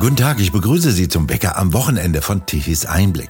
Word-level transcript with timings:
Guten 0.00 0.16
Tag, 0.16 0.40
ich 0.40 0.50
begrüße 0.50 0.92
Sie 0.92 1.08
zum 1.08 1.26
Bäcker 1.26 1.58
am 1.58 1.74
Wochenende 1.74 2.22
von 2.22 2.46
Tichys 2.46 2.86
Einblick. 2.86 3.28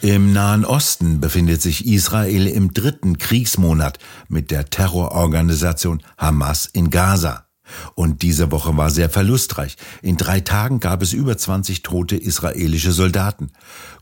Im 0.00 0.32
Nahen 0.32 0.64
Osten 0.64 1.20
befindet 1.20 1.62
sich 1.62 1.86
Israel 1.86 2.48
im 2.48 2.74
dritten 2.74 3.18
Kriegsmonat 3.18 4.00
mit 4.28 4.50
der 4.50 4.64
Terrororganisation 4.64 6.02
Hamas 6.18 6.66
in 6.66 6.90
Gaza. 6.90 7.46
Und 7.94 8.22
diese 8.22 8.50
Woche 8.50 8.76
war 8.76 8.90
sehr 8.90 9.08
verlustreich. 9.10 9.76
In 10.02 10.16
drei 10.16 10.40
Tagen 10.40 10.80
gab 10.80 11.02
es 11.02 11.12
über 11.12 11.38
20 11.38 11.84
tote 11.84 12.16
israelische 12.16 12.90
Soldaten. 12.90 13.52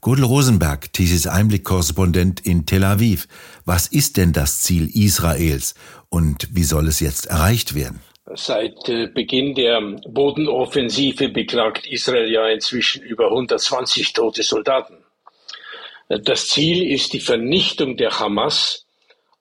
Gudel 0.00 0.24
Rosenberg, 0.24 0.90
Tichys 0.94 1.26
Einblick-Korrespondent 1.26 2.40
in 2.40 2.64
Tel 2.64 2.82
Aviv. 2.82 3.28
Was 3.66 3.88
ist 3.88 4.16
denn 4.16 4.32
das 4.32 4.60
Ziel 4.60 4.88
Israels 4.88 5.74
und 6.08 6.48
wie 6.50 6.64
soll 6.64 6.88
es 6.88 7.00
jetzt 7.00 7.26
erreicht 7.26 7.74
werden? 7.74 8.00
Seit 8.34 8.88
äh, 8.88 9.06
Beginn 9.06 9.54
der 9.54 9.80
Bodenoffensive 10.06 11.30
beklagt 11.30 11.86
Israel 11.86 12.30
ja 12.30 12.48
inzwischen 12.48 13.02
über 13.02 13.26
120 13.26 14.12
tote 14.12 14.42
Soldaten. 14.42 15.04
Das 16.08 16.48
Ziel 16.48 16.90
ist 16.90 17.12
die 17.12 17.20
Vernichtung 17.20 17.96
der 17.96 18.18
Hamas 18.18 18.86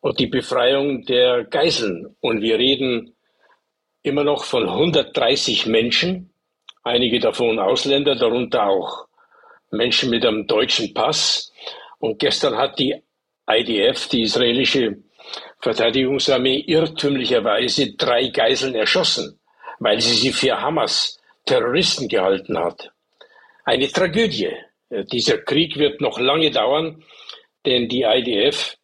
und 0.01 0.19
die 0.19 0.27
Befreiung 0.27 1.03
der 1.05 1.45
Geiseln. 1.45 2.15
Und 2.19 2.41
wir 2.41 2.57
reden 2.57 3.15
immer 4.03 4.23
noch 4.23 4.43
von 4.43 4.67
130 4.67 5.65
Menschen, 5.65 6.31
einige 6.83 7.19
davon 7.19 7.59
Ausländer, 7.59 8.15
darunter 8.15 8.67
auch 8.67 9.07
Menschen 9.71 10.09
mit 10.09 10.25
einem 10.25 10.47
deutschen 10.47 10.93
Pass. 10.93 11.51
Und 11.99 12.19
gestern 12.19 12.57
hat 12.57 12.79
die 12.79 12.95
IDF, 13.49 14.07
die 14.09 14.21
israelische 14.21 14.97
Verteidigungsarmee 15.59 16.63
irrtümlicherweise 16.67 17.93
drei 17.95 18.27
Geiseln 18.27 18.75
erschossen, 18.75 19.39
weil 19.79 19.99
sie 19.99 20.13
sie 20.13 20.31
für 20.31 20.59
Hamas 20.61 21.19
Terroristen 21.45 22.07
gehalten 22.07 22.57
hat. 22.57 22.91
Eine 23.63 23.87
Tragödie. 23.87 24.51
Dieser 24.89 25.39
Krieg 25.39 25.77
wird 25.77 25.99
noch 25.99 26.19
lange 26.19 26.51
dauern, 26.51 27.03
denn 27.65 27.89
die 27.89 28.03
IDF 28.03 28.77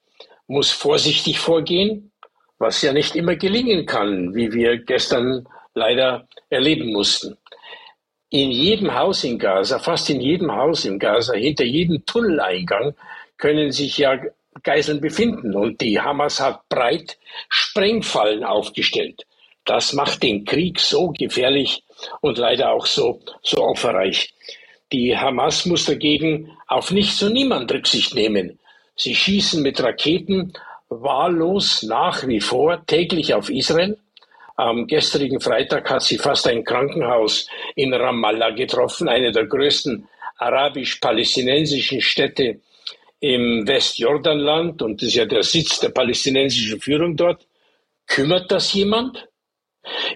muss 0.48 0.72
vorsichtig 0.72 1.40
vorgehen, 1.40 2.12
was 2.58 2.82
ja 2.82 2.92
nicht 2.92 3.16
immer 3.16 3.36
gelingen 3.36 3.86
kann, 3.86 4.36
wie 4.36 4.52
wir 4.52 4.78
gestern 4.78 5.48
leider 5.74 6.28
erleben 6.50 6.92
mussten. 6.92 7.38
In 8.30 8.52
jedem 8.52 8.94
Haus 8.94 9.24
in 9.24 9.38
Gaza, 9.38 9.80
fast 9.80 10.10
in 10.10 10.20
jedem 10.20 10.52
Haus 10.52 10.86
in 10.86 11.00
Gaza, 11.00 11.34
hinter 11.34 11.66
jedem 11.66 12.06
Tunneleingang 12.06 12.96
können 13.38 13.72
sich 13.72 13.98
ja 13.98 14.20
Geiseln 14.62 15.02
befinden. 15.02 15.56
Und 15.56 15.82
die 15.82 16.00
Hamas 16.00 16.40
hat 16.40 16.68
breit 16.70 17.18
Sprengfallen 17.50 18.44
aufgestellt. 18.44 19.26
Das 19.66 19.94
macht 19.94 20.24
den 20.24 20.46
Krieg 20.46 20.80
so 20.80 21.10
gefährlich 21.10 21.84
und 22.22 22.38
leider 22.38 22.72
auch 22.72 22.86
so, 22.86 23.22
so 23.42 23.64
opferreich. 23.64 24.34
Die 24.92 25.18
Hamas 25.18 25.66
muss 25.66 25.86
dagegen 25.86 26.52
auf 26.68 26.92
nichts 26.92 27.24
und 27.24 27.34
niemand 27.34 27.72
Rücksicht 27.72 28.14
nehmen. 28.14 28.60
Sie 28.96 29.16
schießen 29.16 29.62
mit 29.64 29.82
Raketen 29.82 30.54
wahllos 30.90 31.82
nach 31.84 32.28
wie 32.28 32.42
vor 32.42 32.86
täglich 32.86 33.34
auf 33.34 33.50
Israel. 33.50 33.98
Am 34.56 34.86
gestrigen 34.86 35.40
Freitag 35.40 35.90
hat 35.90 36.04
sie 36.04 36.20
fast 36.20 36.48
ein 36.48 36.64
Krankenhaus 36.64 37.48
in 37.76 37.94
Ramallah 37.94 38.52
getroffen, 38.52 39.10
eine 39.10 39.32
der 39.32 39.48
größten 39.48 40.08
arabisch-palästinensischen 40.38 42.02
Städte 42.02 42.60
im 43.24 43.66
Westjordanland 43.66 44.82
und 44.82 45.02
das 45.02 45.08
ist 45.08 45.16
ja 45.16 45.26
der 45.26 45.44
Sitz 45.44 45.80
der 45.80 45.92
palästinensischen 45.92 46.82
Führung 46.82 47.16
dort. 47.16 47.48
Kümmert 48.06 48.52
das 48.52 48.74
jemand? 48.74 49.30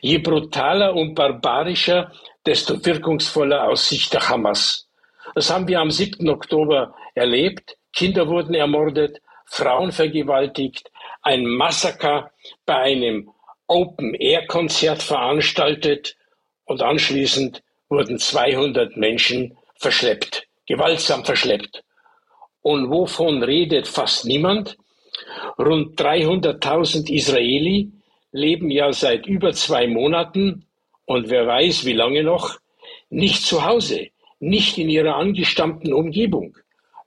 Je 0.02 0.18
brutaler 0.18 0.94
und 0.94 1.16
barbarischer, 1.16 2.12
desto 2.46 2.86
wirkungsvoller 2.86 3.64
aus 3.64 3.88
Sicht 3.88 4.14
der 4.14 4.28
Hamas. 4.28 4.90
Das 5.36 5.50
haben 5.50 5.70
wir 5.70 5.80
am 5.80 5.90
7. 5.90 6.28
Oktober 6.28 6.96
erlebt. 7.16 7.78
Kinder 7.94 8.28
wurden 8.28 8.54
ermordet, 8.54 9.22
Frauen 9.46 9.94
vergewaltigt, 9.94 10.92
ein 11.22 11.46
Massaker 11.46 12.32
bei 12.66 12.76
einem 12.76 13.32
Open-Air-Konzert 13.68 15.02
veranstaltet 15.02 16.18
und 16.66 16.82
anschließend 16.82 17.64
wurden 17.88 18.20
200 18.20 18.98
Menschen 18.98 19.58
verschleppt, 19.78 20.46
gewaltsam 20.66 21.24
verschleppt. 21.24 21.86
Und 22.62 22.90
wovon 22.90 23.44
redet 23.44 23.88
fast 23.88 24.26
niemand? 24.26 24.78
Rund 25.58 26.00
300.000 26.00 27.10
Israeli 27.12 27.92
leben 28.32 28.70
ja 28.70 28.92
seit 28.94 29.26
über 29.26 29.54
zwei 29.54 29.88
Monaten 29.88 30.66
und 31.06 31.30
wer 31.30 31.48
weiß 31.48 31.86
wie 31.86 31.94
lange 31.94 32.24
noch 32.24 32.60
nicht 33.10 33.44
zu 33.44 33.66
Hause, 33.66 34.10
nicht 34.40 34.78
in 34.78 34.90
ihrer 34.90 35.16
angestammten 35.16 35.94
Umgebung, 35.94 36.58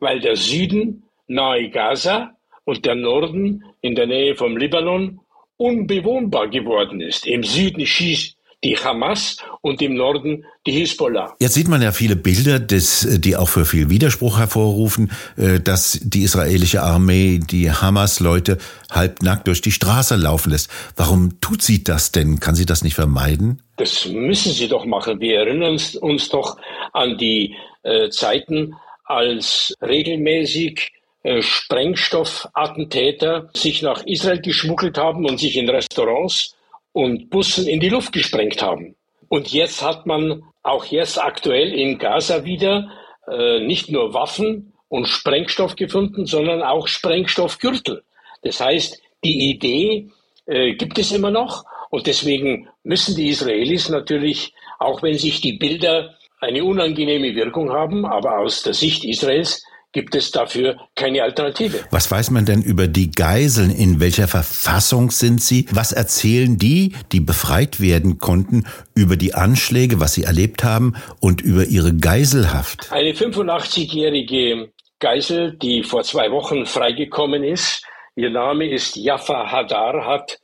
weil 0.01 0.21
der 0.21 0.37
Süden 0.37 1.05
nahe 1.27 1.69
Gaza 1.69 2.37
und 2.65 2.85
der 2.87 2.95
Norden 2.95 3.65
in 3.81 3.95
der 3.95 4.07
Nähe 4.07 4.35
vom 4.35 4.57
Libanon 4.57 5.21
unbewohnbar 5.57 6.49
geworden 6.49 7.01
ist. 7.01 7.27
Im 7.27 7.43
Süden 7.43 7.85
schießt 7.85 8.37
die 8.63 8.77
Hamas 8.77 9.39
und 9.63 9.81
im 9.81 9.95
Norden 9.95 10.45
die 10.67 10.73
Hisbollah. 10.73 11.35
Jetzt 11.41 11.55
sieht 11.55 11.69
man 11.69 11.81
ja 11.81 11.93
viele 11.93 12.17
Bilder, 12.17 12.59
des, 12.59 13.07
die 13.21 13.37
auch 13.37 13.49
für 13.49 13.65
viel 13.65 13.89
Widerspruch 13.89 14.39
hervorrufen, 14.39 15.11
äh, 15.37 15.61
dass 15.61 15.99
die 16.03 16.23
israelische 16.23 16.83
Armee 16.83 17.39
die 17.39 17.71
Hamas-Leute 17.71 18.59
halbnackt 18.91 19.47
durch 19.47 19.63
die 19.63 19.73
Straße 19.73 20.17
laufen 20.17 20.51
lässt. 20.51 20.71
Warum 20.97 21.41
tut 21.41 21.63
sie 21.63 21.83
das 21.85 22.13
denn? 22.13 22.39
Kann 22.41 22.55
sie 22.55 22.67
das 22.67 22.85
nicht 22.85 22.95
vermeiden? 22.95 23.63
Das 23.77 24.07
müssen 24.07 24.53
sie 24.53 24.69
doch 24.69 24.85
machen. 24.85 25.21
Wir 25.21 25.39
erinnern 25.39 25.71
uns, 25.73 25.97
uns 25.97 26.29
doch 26.29 26.59
an 26.93 27.17
die 27.17 27.57
äh, 27.83 28.11
Zeiten, 28.11 28.75
als 29.05 29.75
regelmäßig 29.81 30.93
äh, 31.23 31.41
Sprengstoffattentäter 31.43 33.51
sich 33.55 33.83
nach 33.83 34.05
Israel 34.05 34.41
geschmuggelt 34.41 34.99
haben 34.99 35.27
und 35.27 35.41
sich 35.41 35.57
in 35.57 35.69
Restaurants 35.69 36.55
und 36.93 37.31
Bussen 37.31 37.67
in 37.67 37.81
die 37.81 37.89
Luft 37.89 38.13
gesprengt 38.13 38.63
haben. 38.63 38.97
Und 39.29 39.53
jetzt 39.53 39.83
hat 39.83 40.07
man 40.07 40.43
auch 40.63 40.85
jetzt 40.87 41.23
aktuell 41.23 41.73
in 41.73 41.99
Gaza 41.99 42.45
wieder 42.45 42.91
äh, 43.29 43.61
nicht 43.61 43.91
nur 43.91 44.13
Waffen 44.13 44.73
und 44.89 45.07
Sprengstoff 45.07 45.77
gefunden, 45.77 46.27
sondern 46.27 46.63
auch 46.63 46.89
Sprengstoffgürtel. 46.89 48.03
Das 48.43 48.61
heißt, 48.61 49.01
die 49.25 49.51
Idee 49.51 50.11
äh, 50.47 50.75
gibt 50.75 50.99
es 50.99 51.13
immer 51.13 51.31
noch 51.31 51.65
und 51.91 52.07
deswegen 52.07 52.69
müssen 52.83 53.17
die 53.17 53.29
Israelis 53.29 53.89
natürlich, 53.89 54.53
auch 54.79 55.03
wenn 55.03 55.17
sich 55.17 55.41
die 55.41 55.55
Bilder 55.55 56.17
eine 56.41 56.65
unangenehme 56.65 57.35
Wirkung 57.35 57.71
haben, 57.71 58.05
aber 58.05 58.39
aus 58.39 58.63
der 58.63 58.75
Sicht 58.75 59.05
Israels 59.05 59.63
gibt 59.93 60.15
es 60.15 60.31
dafür 60.31 60.77
keine 60.95 61.23
Alternative. 61.23 61.85
Was 61.91 62.11
weiß 62.11 62.31
man 62.31 62.45
denn 62.45 62.63
über 62.63 62.87
die 62.87 63.11
Geiseln? 63.11 63.71
In 63.71 64.01
welcher 64.01 64.29
Verfassung 64.29 65.11
sind 65.11 65.43
sie? 65.43 65.67
Was 65.73 65.93
erzählen 65.93 66.57
die, 66.59 66.95
die 67.13 67.21
befreit 67.21 67.81
werden 67.81 68.19
konnten, 68.19 68.67
über 68.95 69.17
die 69.17 69.35
Anschläge, 69.35 70.01
was 70.01 70.15
sie 70.15 70.25
erlebt 70.25 70.63
haben 70.63 70.95
und 71.21 71.41
über 71.41 71.65
ihre 71.65 71.95
Geiselhaft? 71.95 72.93
Eine 72.93 73.13
85-jährige 73.13 74.71
Geisel, 75.01 75.57
die 75.57 75.83
vor 75.83 76.03
zwei 76.05 76.31
Wochen 76.31 76.67
freigekommen 76.67 77.43
ist, 77.43 77.85
ihr 78.15 78.31
Name 78.31 78.71
ist 78.71 78.97
Jaffa 78.97 79.51
Hadar, 79.51 80.07
hat 80.07 80.39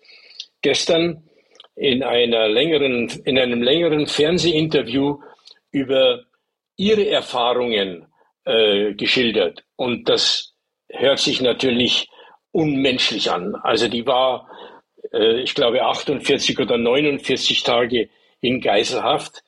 gestern 0.62 1.22
in, 1.76 2.02
einer 2.02 2.48
längeren, 2.48 3.08
in 3.24 3.38
einem 3.38 3.62
längeren 3.62 4.06
Fernsehinterview 4.06 5.18
über 5.70 6.22
ihre 6.76 7.08
Erfahrungen 7.08 8.06
äh, 8.46 8.94
geschildert. 8.94 9.64
Und 9.76 10.08
das 10.08 10.54
hört 10.88 11.18
sich 11.18 11.40
natürlich 11.40 12.08
unmenschlich 12.52 13.30
an. 13.30 13.54
Also 13.56 13.88
die 13.88 14.06
war, 14.06 14.48
äh, 15.12 15.40
ich 15.40 15.54
glaube, 15.54 15.84
48 15.84 16.58
oder 16.58 16.78
49 16.78 17.62
Tage 17.62 18.08
in 18.40 18.60
Geiselhaft. 18.60 19.42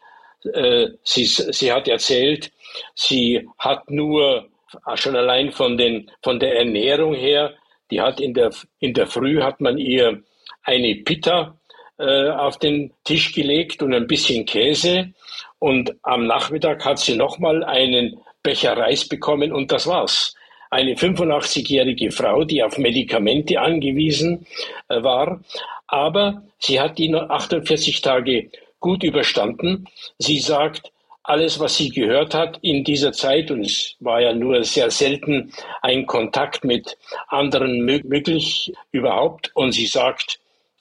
Äh, 0.53 0.89
sie, 1.03 1.25
sie 1.25 1.73
hat 1.73 1.89
erzählt, 1.89 2.53
sie 2.95 3.49
hat 3.59 3.91
nur 3.91 4.49
schon 4.97 5.17
allein 5.17 5.53
von, 5.53 5.79
den, 5.79 6.11
von 6.23 6.39
der 6.39 6.57
Ernährung 6.57 7.15
her, 7.15 7.55
die 7.91 8.01
hat 8.01 8.21
in 8.21 8.35
der, 8.35 8.51
in 8.81 8.93
der 8.93 9.07
Früh 9.07 9.41
hat 9.41 9.61
man 9.61 9.79
ihr 9.79 10.23
eine 10.63 10.95
Pita 10.97 11.59
äh, 11.99 12.31
auf 12.31 12.59
den 12.59 12.93
Tisch 13.05 13.33
gelegt 13.33 13.83
und 13.83 13.95
ein 13.95 14.07
bisschen 14.07 14.45
Käse. 14.45 15.13
Und 15.59 15.97
am 16.03 16.27
Nachmittag 16.27 16.85
hat 16.85 16.99
sie 16.99 17.17
nochmal 17.17 17.65
einen 17.65 18.21
Becher 18.43 18.77
Reis 18.77 19.07
bekommen 19.09 19.53
und 19.53 19.73
das 19.73 19.87
war's. 19.87 20.35
Eine 20.71 20.95
85-jährige 20.95 22.11
Frau, 22.11 22.45
die 22.45 22.63
auf 22.63 22.77
Medikamente 22.79 23.61
angewiesen 23.61 24.47
äh, 24.89 25.03
war, 25.03 25.41
aber 25.87 26.43
sie 26.59 26.79
hat 26.81 26.99
die 26.99 27.15
48 27.15 28.03
Tage 28.03 28.51
gut 28.79 29.03
überstanden. 29.03 29.87
Sie 30.19 30.39
sagt, 30.39 30.93
alles, 31.23 31.61
was 31.61 31.77
sie 31.77 31.91
gehört 31.91 32.35
hat 32.35 32.59
in 32.63 32.85
dieser 32.85 33.13
Zeit, 33.13 33.51
und 33.51 33.61
es 33.61 33.97
war 34.01 34.21
ja 34.21 34.33
nur 34.33 34.65
sehr 34.65 34.91
selten 34.91 35.53
ein 35.83 36.07
Kontakt 36.07 36.65
mit 36.65 36.97
anderen 37.29 37.85
möglich 37.85 38.73
überhaupt, 38.93 39.51
und 39.55 39.73
sie 39.73 39.87
sagt, 39.87 40.41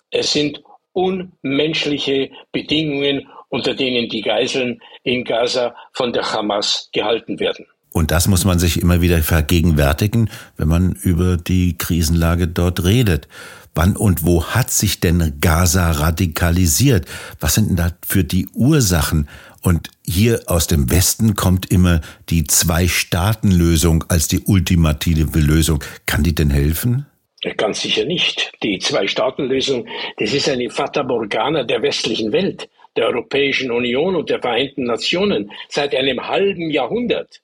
es 0.10 0.32
sind 0.32 0.64
unmenschliche 0.94 2.32
Bedingungen 2.52 3.28
unter 3.50 3.74
denen 3.74 4.10
die 4.10 4.22
Geiseln 4.22 4.82
in 5.04 5.24
Gaza 5.24 5.76
von 5.94 6.14
der 6.14 6.32
Hamas 6.32 6.90
gehalten 6.94 7.40
werden. 7.40 7.66
Und 7.92 8.12
das 8.12 8.28
muss 8.28 8.46
man 8.46 8.60
sich 8.60 8.82
immer 8.82 9.02
wieder 9.02 9.22
vergegenwärtigen, 9.24 10.30
wenn 10.58 10.68
man 10.68 10.92
über 10.92 11.38
die 11.38 11.78
Krisenlage 11.78 12.48
dort 12.48 12.84
redet. 12.84 13.28
Wann 13.74 13.96
und 13.96 14.26
wo 14.26 14.44
hat 14.44 14.72
sich 14.72 15.00
denn 15.00 15.38
Gaza 15.40 15.92
radikalisiert? 15.92 17.06
Was 17.40 17.56
sind 17.56 17.70
denn 17.70 17.76
da 17.76 17.92
für 18.06 18.24
die 18.24 18.48
Ursachen? 18.54 19.30
Und 19.62 19.90
hier 20.04 20.42
aus 20.48 20.68
dem 20.68 20.90
Westen 20.90 21.36
kommt 21.36 21.72
immer 21.72 22.02
die 22.30 22.46
Zwei-Staaten-Lösung 22.46 24.06
als 24.08 24.28
die 24.28 24.42
ultimative 24.42 25.40
Lösung. 25.40 25.84
Kann 26.06 26.24
die 26.24 26.36
denn 26.36 26.50
helfen? 26.50 27.06
Ganz 27.56 27.82
sicher 27.82 28.06
nicht. 28.06 28.52
Die 28.64 28.80
Zwei-Staaten-Lösung, 28.80 29.88
das 30.18 30.34
ist 30.34 30.50
eine 30.50 30.70
Fata 30.70 31.04
Morgana 31.04 31.64
der 31.64 31.82
westlichen 31.82 32.32
Welt, 32.32 32.68
der 32.98 33.08
Europäischen 33.08 33.72
Union 33.72 34.16
und 34.16 34.30
der 34.30 34.42
Vereinten 34.42 34.84
Nationen 34.84 35.52
seit 35.70 35.96
einem 35.96 36.28
halben 36.28 36.70
Jahrhundert. 36.70 37.42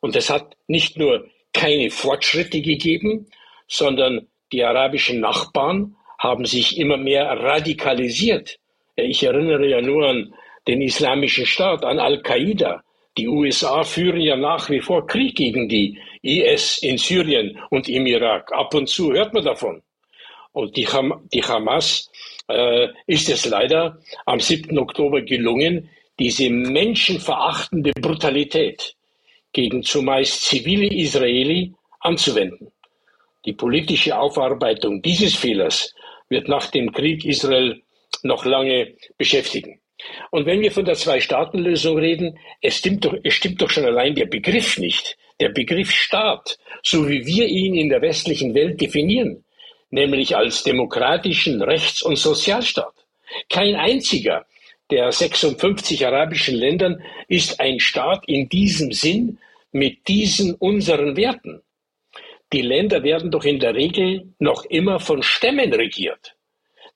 Und 0.00 0.14
es 0.16 0.30
hat 0.30 0.56
nicht 0.66 0.96
nur 0.96 1.26
keine 1.52 1.90
Fortschritte 1.90 2.60
gegeben, 2.60 3.26
sondern 3.66 4.26
die 4.52 4.64
arabischen 4.64 5.20
Nachbarn 5.20 5.96
haben 6.18 6.44
sich 6.44 6.78
immer 6.78 6.96
mehr 6.96 7.24
radikalisiert. 7.24 8.58
Ich 8.96 9.22
erinnere 9.22 9.66
ja 9.66 9.80
nur 9.80 10.08
an 10.08 10.34
den 10.68 10.82
Islamischen 10.82 11.46
Staat, 11.46 11.84
an 11.84 11.98
Al-Qaida. 11.98 12.82
Die 13.16 13.28
USA 13.28 13.82
führen 13.82 14.20
ja 14.20 14.36
nach 14.36 14.70
wie 14.70 14.80
vor 14.80 15.06
Krieg 15.06 15.36
gegen 15.36 15.68
die 15.68 15.98
IS 16.22 16.78
in 16.82 16.98
Syrien 16.98 17.58
und 17.70 17.88
im 17.88 18.06
Irak. 18.06 18.52
Ab 18.52 18.74
und 18.74 18.88
zu 18.88 19.12
hört 19.12 19.32
man 19.32 19.44
davon. 19.44 19.82
Und 20.52 20.76
die, 20.76 20.86
Ham 20.86 21.28
die 21.32 21.42
Hamas 21.42 22.10
äh, 22.50 22.88
ist 23.06 23.28
es 23.28 23.46
leider 23.46 23.98
am 24.26 24.40
7. 24.40 24.78
Oktober 24.78 25.22
gelungen, 25.22 25.88
diese 26.18 26.50
menschenverachtende 26.50 27.92
Brutalität 27.92 28.94
gegen 29.52 29.82
zumeist 29.82 30.42
zivile 30.42 30.86
Israeli 30.86 31.72
anzuwenden. 32.00 32.70
Die 33.46 33.54
politische 33.54 34.18
Aufarbeitung 34.18 35.00
dieses 35.02 35.34
Fehlers 35.34 35.94
wird 36.28 36.48
nach 36.48 36.70
dem 36.70 36.92
Krieg 36.92 37.24
Israel 37.24 37.82
noch 38.22 38.44
lange 38.44 38.94
beschäftigen. 39.16 39.80
Und 40.30 40.46
wenn 40.46 40.60
wir 40.60 40.72
von 40.72 40.84
der 40.84 40.94
Zwei-Staaten-Lösung 40.94 41.98
reden, 41.98 42.38
es 42.60 42.76
stimmt, 42.76 43.04
doch, 43.04 43.14
es 43.22 43.34
stimmt 43.34 43.60
doch 43.60 43.70
schon 43.70 43.84
allein 43.84 44.14
der 44.14 44.26
Begriff 44.26 44.78
nicht. 44.78 45.16
Der 45.40 45.50
Begriff 45.50 45.90
Staat, 45.90 46.58
so 46.82 47.08
wie 47.08 47.24
wir 47.26 47.46
ihn 47.46 47.74
in 47.74 47.88
der 47.88 48.02
westlichen 48.02 48.54
Welt 48.54 48.80
definieren, 48.80 49.44
nämlich 49.90 50.36
als 50.36 50.62
demokratischen 50.62 51.62
Rechts- 51.62 52.02
und 52.02 52.16
Sozialstaat. 52.16 52.94
Kein 53.48 53.76
einziger 53.76 54.46
der 54.90 55.12
56 55.12 56.04
arabischen 56.06 56.56
Ländern 56.56 57.02
ist 57.28 57.60
ein 57.60 57.78
Staat 57.78 58.24
in 58.26 58.48
diesem 58.48 58.92
Sinn 58.92 59.38
mit 59.72 60.08
diesen 60.08 60.54
unseren 60.54 61.16
Werten. 61.16 61.62
Die 62.52 62.62
Länder 62.62 63.04
werden 63.04 63.30
doch 63.30 63.44
in 63.44 63.60
der 63.60 63.74
Regel 63.74 64.32
noch 64.40 64.64
immer 64.64 64.98
von 64.98 65.22
Stämmen 65.22 65.72
regiert. 65.72 66.34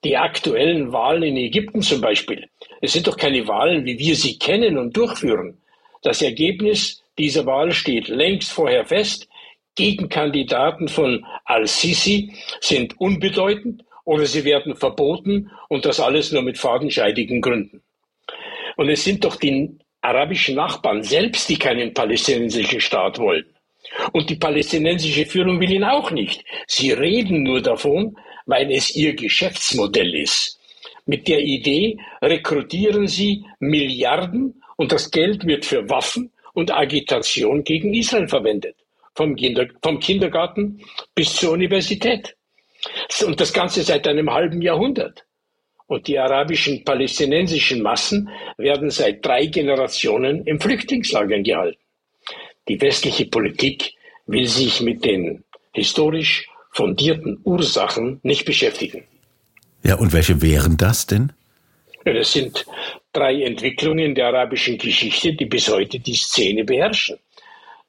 Die 0.02 0.16
aktuellen 0.16 0.92
Wahlen 0.92 1.22
in 1.22 1.36
Ägypten 1.36 1.82
zum 1.82 2.00
Beispiel, 2.00 2.48
es 2.80 2.92
sind 2.92 3.06
doch 3.06 3.16
keine 3.16 3.46
Wahlen, 3.46 3.84
wie 3.84 3.98
wir 3.98 4.16
sie 4.16 4.38
kennen 4.38 4.76
und 4.76 4.96
durchführen. 4.96 5.56
Das 6.02 6.20
Ergebnis 6.20 7.02
dieser 7.16 7.46
Wahl 7.46 7.72
steht 7.72 8.08
längst 8.08 8.52
vorher 8.52 8.84
fest. 8.84 9.28
Gegenkandidaten 9.74 10.88
von 10.88 11.24
al-Sisi 11.44 12.32
sind 12.60 13.00
unbedeutend 13.00 13.84
oder 14.04 14.26
sie 14.26 14.44
werden 14.44 14.76
verboten 14.76 15.50
und 15.68 15.84
das 15.84 16.00
alles 16.00 16.32
nur 16.32 16.42
mit 16.42 16.58
fadenscheidigen 16.58 17.40
Gründen. 17.40 17.82
Und 18.76 18.88
es 18.88 19.04
sind 19.04 19.24
doch 19.24 19.36
die 19.36 19.78
arabischen 20.00 20.56
Nachbarn 20.56 21.02
selbst, 21.02 21.48
die 21.48 21.56
keinen 21.56 21.94
palästinensischen 21.94 22.80
Staat 22.80 23.18
wollen. 23.18 23.46
Und 24.12 24.28
die 24.30 24.36
palästinensische 24.36 25.26
Führung 25.26 25.60
will 25.60 25.70
ihn 25.70 25.84
auch 25.84 26.10
nicht. 26.10 26.44
Sie 26.66 26.92
reden 26.92 27.42
nur 27.42 27.60
davon, 27.60 28.16
weil 28.46 28.70
es 28.70 28.94
ihr 28.94 29.14
Geschäftsmodell 29.14 30.14
ist. 30.14 30.58
Mit 31.06 31.28
der 31.28 31.40
Idee 31.40 31.98
rekrutieren 32.22 33.06
sie 33.06 33.44
Milliarden 33.58 34.62
und 34.76 34.92
das 34.92 35.10
Geld 35.10 35.46
wird 35.46 35.64
für 35.64 35.88
Waffen 35.88 36.32
und 36.54 36.70
Agitation 36.70 37.64
gegen 37.64 37.92
Israel 37.94 38.28
verwendet. 38.28 38.76
Vom, 39.14 39.36
Kinder 39.36 39.66
vom 39.82 40.00
Kindergarten 40.00 40.80
bis 41.14 41.36
zur 41.36 41.52
Universität. 41.52 42.36
Und 43.24 43.40
das 43.40 43.52
Ganze 43.52 43.82
seit 43.82 44.06
einem 44.08 44.30
halben 44.32 44.60
Jahrhundert. 44.60 45.24
Und 45.86 46.06
die 46.06 46.18
arabischen 46.18 46.84
palästinensischen 46.84 47.82
Massen 47.82 48.30
werden 48.56 48.90
seit 48.90 49.24
drei 49.24 49.46
Generationen 49.46 50.46
in 50.46 50.58
Flüchtlingslagern 50.58 51.44
gehalten. 51.44 51.80
Die 52.68 52.80
westliche 52.80 53.26
Politik 53.26 53.92
will 54.26 54.46
sich 54.46 54.80
mit 54.80 55.04
den 55.04 55.44
historisch 55.72 56.48
fundierten 56.72 57.40
Ursachen 57.44 58.20
nicht 58.22 58.46
beschäftigen. 58.46 59.04
Ja, 59.82 59.96
und 59.96 60.12
welche 60.12 60.40
wären 60.40 60.76
das 60.76 61.06
denn? 61.06 61.32
Das 62.04 62.32
sind 62.32 62.66
drei 63.12 63.42
Entwicklungen 63.42 64.14
der 64.14 64.28
arabischen 64.28 64.78
Geschichte, 64.78 65.34
die 65.34 65.46
bis 65.46 65.68
heute 65.68 66.00
die 66.00 66.14
Szene 66.14 66.64
beherrschen. 66.64 67.18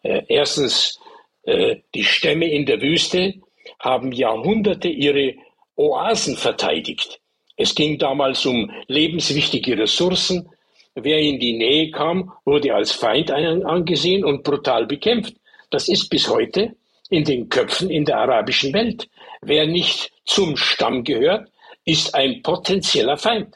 Äh, 0.04 0.24
erstens, 0.27 1.00
die 1.47 2.03
Stämme 2.03 2.50
in 2.51 2.65
der 2.65 2.81
Wüste 2.81 3.36
haben 3.80 4.12
Jahrhunderte 4.12 4.88
ihre 4.88 5.36
Oasen 5.75 6.38
verteidigt. 6.38 7.19
Es 7.57 7.75
ging 7.75 7.97
damals 7.97 8.45
um 8.45 8.71
lebenswichtige 8.88 9.77
Ressourcen. 9.77 10.50
Wer 10.95 11.19
in 11.19 11.39
die 11.39 11.53
Nähe 11.53 11.92
kam, 11.92 12.31
wurde 12.45 12.74
als 12.74 12.92
Feind 12.92 13.31
angesehen 13.31 14.24
und 14.24 14.44
brutal 14.44 14.86
bekämpft. 14.86 15.36
Das 15.69 15.88
ist 15.88 16.09
bis 16.09 16.30
heute 16.30 16.75
in 17.09 17.24
den 17.24 17.50
Köpfen 17.50 17.89
in 17.89 18.06
der 18.06 18.18
arabischen 18.18 18.74
Welt. 18.74 19.09
Wer 19.41 19.68
nicht 19.68 20.12
zum 20.25 20.57
Stamm 20.57 21.03
gehört, 21.03 21.50
ist 21.86 22.15
ein 22.15 22.41
potenzieller 22.41 23.18
Feind. 23.18 23.56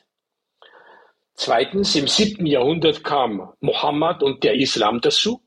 Zweitens, 1.36 1.96
im 1.96 2.08
siebten 2.08 2.46
Jahrhundert 2.46 3.04
kam 3.04 3.54
Mohammed 3.62 4.22
und 4.22 4.44
der 4.44 4.56
Islam 4.56 5.00
dazu. 5.02 5.42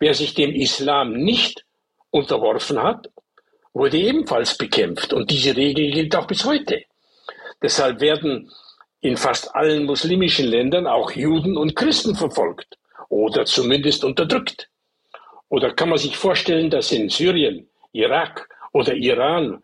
Wer 0.00 0.12
sich 0.12 0.34
dem 0.34 0.52
Islam 0.52 1.12
nicht 1.12 1.64
unterworfen 2.10 2.82
hat, 2.82 3.10
wurde 3.72 3.98
ebenfalls 3.98 4.56
bekämpft. 4.56 5.12
Und 5.12 5.30
diese 5.30 5.56
Regel 5.56 5.90
gilt 5.90 6.16
auch 6.16 6.26
bis 6.26 6.44
heute. 6.44 6.82
Deshalb 7.62 8.00
werden 8.00 8.50
in 9.00 9.16
fast 9.16 9.54
allen 9.54 9.84
muslimischen 9.84 10.46
Ländern 10.46 10.86
auch 10.86 11.12
Juden 11.12 11.56
und 11.56 11.76
Christen 11.76 12.14
verfolgt 12.14 12.78
oder 13.08 13.44
zumindest 13.44 14.04
unterdrückt. 14.04 14.68
Oder 15.48 15.72
kann 15.74 15.88
man 15.88 15.98
sich 15.98 16.16
vorstellen, 16.16 16.70
dass 16.70 16.92
in 16.92 17.08
Syrien, 17.08 17.68
Irak 17.92 18.48
oder 18.72 18.94
Iran 18.94 19.62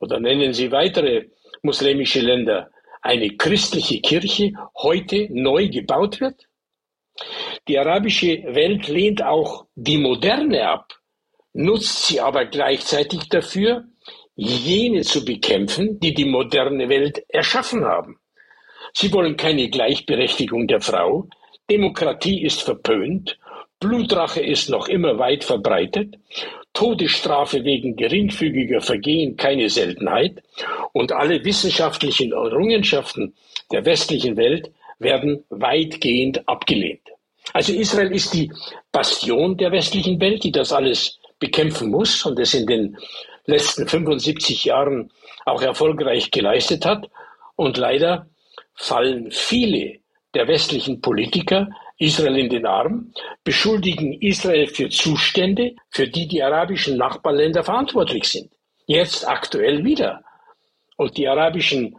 oder 0.00 0.20
nennen 0.20 0.52
Sie 0.52 0.70
weitere 0.70 1.28
muslimische 1.62 2.20
Länder 2.20 2.70
eine 3.00 3.30
christliche 3.36 4.00
Kirche 4.00 4.52
heute 4.76 5.28
neu 5.30 5.68
gebaut 5.68 6.20
wird? 6.20 6.46
Die 7.68 7.78
arabische 7.78 8.42
Welt 8.54 8.88
lehnt 8.88 9.22
auch 9.22 9.66
die 9.74 9.98
Moderne 9.98 10.68
ab, 10.68 10.92
nutzt 11.54 12.06
sie 12.06 12.20
aber 12.20 12.44
gleichzeitig 12.44 13.28
dafür, 13.28 13.84
jene 14.36 15.02
zu 15.02 15.24
bekämpfen, 15.24 16.00
die 16.00 16.12
die 16.12 16.24
moderne 16.24 16.88
Welt 16.88 17.24
erschaffen 17.28 17.84
haben. 17.84 18.18
Sie 18.92 19.12
wollen 19.12 19.36
keine 19.36 19.68
Gleichberechtigung 19.70 20.66
der 20.66 20.80
Frau, 20.80 21.28
Demokratie 21.70 22.42
ist 22.42 22.62
verpönt, 22.62 23.38
Blutrache 23.80 24.40
ist 24.40 24.68
noch 24.68 24.88
immer 24.88 25.18
weit 25.18 25.44
verbreitet, 25.44 26.16
Todesstrafe 26.72 27.64
wegen 27.64 27.96
geringfügiger 27.96 28.80
Vergehen 28.80 29.36
keine 29.36 29.68
Seltenheit 29.68 30.42
und 30.92 31.12
alle 31.12 31.44
wissenschaftlichen 31.44 32.32
Errungenschaften 32.32 33.34
der 33.70 33.84
westlichen 33.84 34.36
Welt 34.36 34.70
werden 34.98 35.44
weitgehend 35.50 36.48
abgelehnt. 36.48 37.08
Also 37.52 37.72
Israel 37.72 38.12
ist 38.12 38.34
die 38.34 38.50
Bastion 38.90 39.56
der 39.56 39.70
westlichen 39.70 40.20
Welt, 40.20 40.42
die 40.44 40.52
das 40.52 40.72
alles 40.72 41.18
bekämpfen 41.38 41.90
muss 41.90 42.24
und 42.24 42.38
es 42.38 42.54
in 42.54 42.66
den 42.66 42.96
letzten 43.46 43.86
75 43.86 44.64
Jahren 44.64 45.10
auch 45.44 45.62
erfolgreich 45.62 46.30
geleistet 46.30 46.84
hat. 46.84 47.10
Und 47.56 47.76
leider 47.76 48.28
fallen 48.74 49.30
viele 49.30 49.98
der 50.34 50.48
westlichen 50.48 51.00
Politiker 51.00 51.68
Israel 51.98 52.36
in 52.36 52.48
den 52.48 52.66
Arm, 52.66 53.12
beschuldigen 53.44 54.20
Israel 54.20 54.66
für 54.66 54.88
Zustände, 54.88 55.76
für 55.90 56.08
die 56.08 56.26
die 56.26 56.42
arabischen 56.42 56.96
Nachbarländer 56.96 57.62
verantwortlich 57.62 58.24
sind. 58.24 58.50
Jetzt 58.86 59.26
aktuell 59.26 59.84
wieder. 59.84 60.24
Und 60.96 61.16
die 61.16 61.28
arabischen 61.28 61.96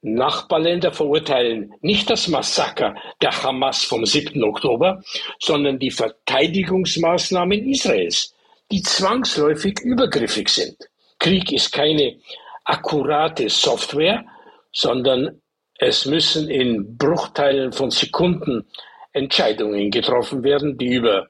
Nachbarländer 0.00 0.92
verurteilen 0.92 1.74
nicht 1.80 2.08
das 2.08 2.28
Massaker 2.28 2.94
der 3.20 3.42
Hamas 3.42 3.84
vom 3.84 4.06
7. 4.06 4.42
Oktober, 4.44 5.02
sondern 5.38 5.78
die 5.78 5.90
Verteidigungsmaßnahmen 5.90 7.68
Israels, 7.68 8.34
die 8.70 8.82
zwangsläufig 8.82 9.80
übergriffig 9.80 10.48
sind. 10.48 10.76
Krieg 11.18 11.52
ist 11.52 11.72
keine 11.72 12.16
akkurate 12.64 13.48
Software, 13.48 14.24
sondern 14.72 15.40
Es 15.78 16.06
müssen 16.06 16.48
in 16.48 16.96
Bruchteilen 16.96 17.72
von 17.72 17.90
Sekunden 17.90 18.64
Entscheidungen 19.12 19.90
getroffen 19.90 20.42
werden, 20.42 20.78
die 20.78 20.94
über 20.94 21.28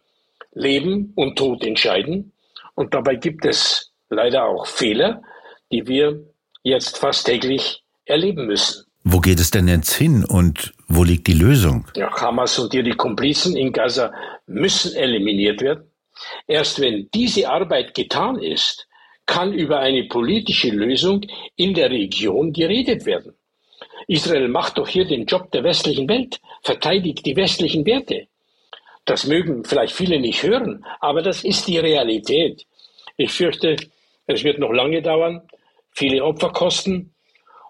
Leben 0.52 1.12
und 1.16 1.36
Tod 1.36 1.64
entscheiden. 1.64 2.32
Und 2.74 2.94
dabei 2.94 3.16
gibt 3.16 3.44
es 3.44 3.92
leider 4.08 4.44
auch 4.44 4.66
Fehler, 4.66 5.22
die 5.72 5.86
wir 5.86 6.20
jetzt 6.62 6.98
fast 6.98 7.26
täglich 7.26 7.82
erleben 8.04 8.46
müssen. 8.46 8.84
Wo 9.02 9.20
geht 9.20 9.40
es 9.40 9.50
denn 9.50 9.68
jetzt 9.68 9.92
hin 9.94 10.24
und 10.24 10.74
wo 10.88 11.04
liegt 11.04 11.26
die 11.26 11.32
Lösung? 11.32 11.86
Ja, 11.96 12.10
Hamas 12.20 12.58
und 12.58 12.74
ihre 12.74 12.96
Komplizen 12.96 13.56
in 13.56 13.72
Gaza 13.72 14.12
müssen 14.46 14.94
eliminiert 14.96 15.60
werden. 15.60 15.90
Erst 16.46 16.80
wenn 16.80 17.08
diese 17.12 17.48
Arbeit 17.48 17.94
getan 17.94 18.38
ist, 18.38 18.86
kann 19.26 19.52
über 19.52 19.80
eine 19.80 20.04
politische 20.04 20.70
Lösung 20.70 21.22
in 21.56 21.74
der 21.74 21.90
Region 21.90 22.52
geredet 22.52 23.04
werden. 23.06 23.34
Israel 24.06 24.48
macht 24.48 24.78
doch 24.78 24.86
hier 24.86 25.04
den 25.04 25.26
Job 25.26 25.50
der 25.50 25.64
westlichen 25.64 26.08
Welt, 26.08 26.40
verteidigt 26.62 27.26
die 27.26 27.36
westlichen 27.36 27.84
Werte. 27.84 28.28
Das 29.04 29.26
mögen 29.26 29.64
vielleicht 29.64 29.94
viele 29.94 30.20
nicht 30.20 30.42
hören, 30.42 30.84
aber 31.00 31.22
das 31.22 31.44
ist 31.44 31.66
die 31.66 31.78
Realität. 31.78 32.66
Ich 33.16 33.32
fürchte, 33.32 33.76
es 34.26 34.44
wird 34.44 34.58
noch 34.58 34.72
lange 34.72 35.02
dauern, 35.02 35.42
viele 35.92 36.24
Opfer 36.24 36.50
kosten 36.50 37.14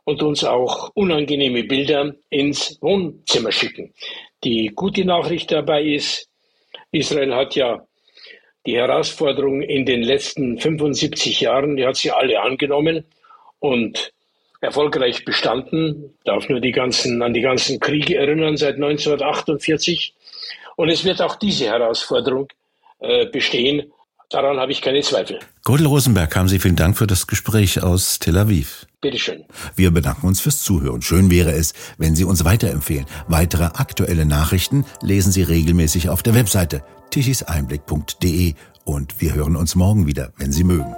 und 0.04 0.22
uns 0.22 0.44
auch 0.44 0.90
unangenehme 0.94 1.64
Bilder 1.64 2.14
ins 2.30 2.78
Wohnzimmer 2.80 3.52
schicken. 3.52 3.92
Die 4.44 4.72
gute 4.74 5.04
Nachricht 5.04 5.52
dabei 5.52 5.82
ist, 5.82 6.28
Israel 6.90 7.34
hat 7.34 7.54
ja 7.54 7.85
die 8.66 8.76
Herausforderung 8.76 9.62
in 9.62 9.86
den 9.86 10.02
letzten 10.02 10.58
75 10.58 11.40
Jahren, 11.40 11.76
die 11.76 11.86
hat 11.86 11.96
sie 11.96 12.10
alle 12.10 12.40
angenommen 12.42 13.04
und 13.60 14.12
erfolgreich 14.60 15.24
bestanden. 15.24 16.14
Ich 16.18 16.24
darf 16.24 16.48
nur 16.48 16.60
die 16.60 16.72
ganzen, 16.72 17.22
an 17.22 17.32
die 17.32 17.40
ganzen 17.40 17.78
Kriege 17.78 18.16
erinnern 18.16 18.56
seit 18.56 18.74
1948. 18.74 20.14
Und 20.76 20.88
es 20.88 21.04
wird 21.04 21.22
auch 21.22 21.36
diese 21.36 21.66
Herausforderung 21.66 22.48
äh, 22.98 23.26
bestehen. 23.26 23.92
Daran 24.30 24.58
habe 24.58 24.72
ich 24.72 24.82
keine 24.82 25.02
Zweifel. 25.02 25.38
Gordel 25.62 25.86
Rosenberg, 25.86 26.34
haben 26.34 26.48
Sie 26.48 26.58
vielen 26.58 26.74
Dank 26.76 26.98
für 26.98 27.06
das 27.06 27.26
Gespräch 27.26 27.82
aus 27.82 28.18
Tel 28.18 28.36
Aviv. 28.36 28.86
Bitteschön. 29.00 29.44
Wir 29.76 29.92
bedanken 29.92 30.26
uns 30.26 30.40
fürs 30.40 30.62
Zuhören. 30.62 31.00
Schön 31.00 31.30
wäre 31.30 31.52
es, 31.52 31.74
wenn 31.96 32.16
Sie 32.16 32.24
uns 32.24 32.44
weiterempfehlen. 32.44 33.06
Weitere 33.28 33.64
aktuelle 33.64 34.26
Nachrichten 34.26 34.84
lesen 35.00 35.30
Sie 35.30 35.42
regelmäßig 35.42 36.08
auf 36.08 36.24
der 36.24 36.34
Webseite 36.34 36.82
tichiseinblick.de 37.10 38.54
und 38.84 39.20
wir 39.20 39.34
hören 39.34 39.54
uns 39.54 39.76
morgen 39.76 40.06
wieder, 40.06 40.32
wenn 40.38 40.52
Sie 40.52 40.64
mögen. 40.64 40.94